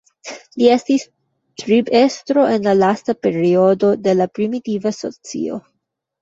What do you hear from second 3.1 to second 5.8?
periodo de la primitiva socio.